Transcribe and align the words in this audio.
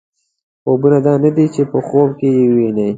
خوبونه 0.63 0.97
دا 1.05 1.13
نه 1.23 1.29
دي 1.35 1.45
چې 1.53 1.61
په 1.71 1.77
خوب 1.87 2.09
کې 2.19 2.29
یې 2.37 2.45
وینئ. 2.55 2.89